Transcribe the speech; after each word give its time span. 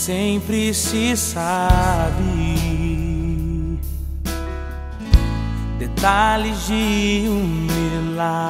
sempre 0.00 0.72
se 0.72 1.14
sabe 1.14 2.22
detalhes 5.78 6.66
de 6.66 7.26
um 7.28 7.44
milagre. 7.68 8.40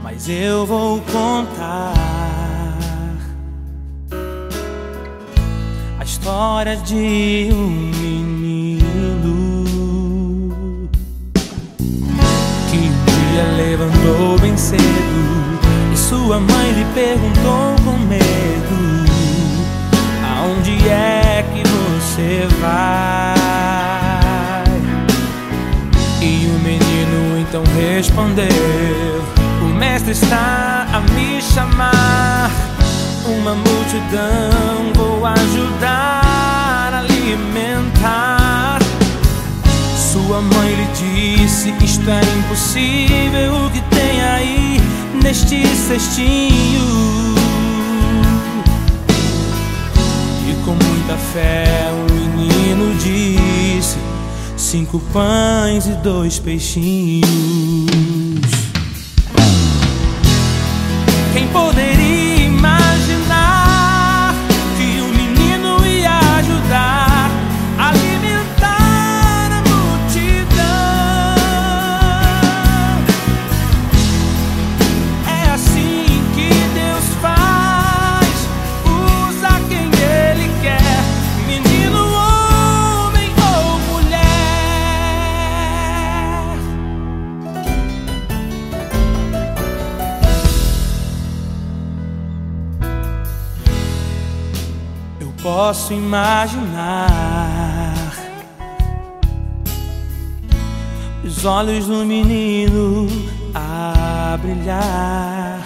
Mas 0.00 0.28
eu 0.28 0.64
vou 0.64 1.00
contar 1.00 1.92
a 5.98 6.04
história 6.04 6.76
de 6.76 7.48
um 7.52 7.66
menino 7.66 8.43
sua 16.24 16.40
mãe 16.40 16.72
lhe 16.72 16.86
perguntou 16.94 17.76
com 17.84 17.98
medo: 18.06 19.04
Aonde 20.26 20.88
é 20.88 21.44
que 21.52 21.62
você 21.68 22.48
vai? 22.62 23.34
E 26.22 26.46
o 26.46 26.58
menino 26.60 27.38
então 27.38 27.62
respondeu: 27.76 28.46
O 29.60 29.66
mestre 29.74 30.12
está 30.12 30.86
a 30.94 31.00
me 31.12 31.42
chamar. 31.42 32.50
Uma 33.26 33.54
multidão 33.54 34.92
vou 34.94 35.26
ajudar 35.26 36.90
a 36.94 37.00
alimentar. 37.00 38.78
Sua 39.94 40.40
mãe 40.40 40.74
lhe 40.74 40.86
disse: 41.36 41.74
Isto 41.84 42.08
é 42.08 42.20
impossível. 42.38 43.66
O 43.66 43.70
que 43.70 43.82
tem 43.94 44.22
aí? 44.22 44.63
Neste 45.24 45.66
cestinho. 45.66 46.84
E 50.46 50.64
com 50.64 50.72
muita 50.72 51.16
fé 51.16 51.90
o 51.90 52.38
menino 52.38 52.94
disse: 52.96 53.96
Cinco 54.56 55.00
pães 55.12 55.86
e 55.86 55.92
dois 56.02 56.38
peixinhos. 56.38 57.43
Posso 95.44 95.92
imaginar. 95.92 97.34
Os 101.22 101.44
olhos 101.44 101.86
do 101.86 102.02
menino 102.06 103.06
a 103.54 104.38
brilhar, 104.40 105.62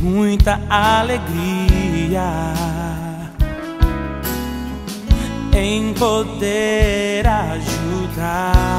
muita 0.00 0.58
alegria 0.70 2.24
em 5.54 5.92
poder 5.92 7.26
ajudar. 7.26 8.72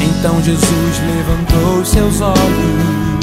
Então 0.00 0.40
Jesus 0.40 1.00
levantou 1.00 1.84
seus 1.84 2.20
olhos 2.20 3.13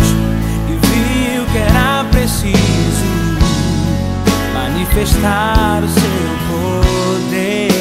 manifestar 4.91 5.81
o 5.83 5.87
seu 5.87 6.01
poder. 6.49 7.71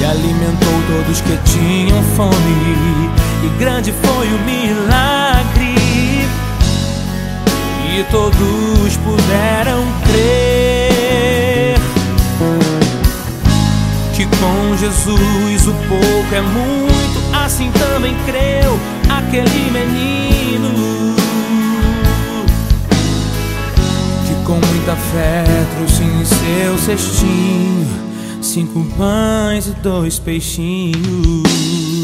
E 0.00 0.04
alimentou 0.04 0.82
todos 0.88 1.20
que 1.20 1.36
tinham 1.44 2.02
fome, 2.16 3.10
e 3.44 3.48
grande 3.58 3.92
foi 3.92 4.28
o 4.28 4.38
milagre. 4.40 5.74
E 7.92 8.04
todos 8.10 8.96
puderam 8.98 9.84
crer 10.06 11.78
que 14.14 14.24
com 14.24 14.76
Jesus 14.76 15.66
o 15.66 15.74
pouco 15.88 16.34
é 16.34 16.40
muito, 16.40 17.36
assim 17.44 17.70
também 17.72 18.16
creu 18.24 18.78
aquele 19.08 19.70
menino 19.70 20.09
muita 25.10 25.12
fé 25.12 25.44
trouxe 25.76 26.02
em 26.02 26.24
seu 26.24 26.78
cestinho 26.78 28.10
cinco 28.42 28.84
pães 28.96 29.66
e 29.66 29.72
dois 29.82 30.18
peixinhos. 30.18 31.99